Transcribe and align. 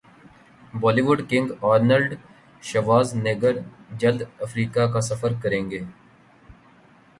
Bali 0.73 1.01
would 1.05 1.19
king 1.29 1.47
Arnold 1.69 2.09
Schwarzenegger 2.69 3.55
جلد 3.99 4.21
افریقہ 4.43 4.83
کاسفر 4.93 5.31
کریں 5.43 5.63
گے 5.71 5.79